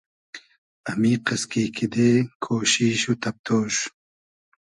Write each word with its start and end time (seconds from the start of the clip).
امیقئس 0.91 1.43
کی 1.51 1.63
کیدې 1.75 2.09
کوشیش 2.43 3.01
و 3.09 3.13
تئبتۉش 3.23 3.75